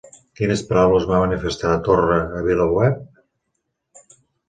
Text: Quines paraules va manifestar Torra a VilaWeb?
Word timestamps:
Quines 0.37 0.63
paraules 0.69 1.05
va 1.11 1.19
manifestar 1.25 1.75
Torra 1.89 2.19
a 2.41 2.43
VilaWeb? 2.49 3.09